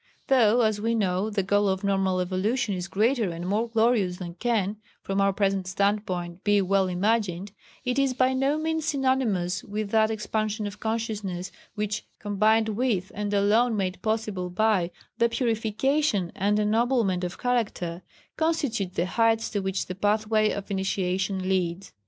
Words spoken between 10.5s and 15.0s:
of consciousness which, combined with and alone made possible by,